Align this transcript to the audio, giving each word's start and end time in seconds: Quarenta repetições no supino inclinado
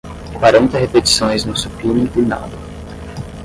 Quarenta 0.39 0.79
repetições 0.79 1.45
no 1.45 1.55
supino 1.55 1.95
inclinado 1.99 2.57